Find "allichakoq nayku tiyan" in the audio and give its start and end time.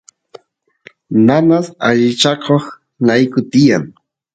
1.87-3.83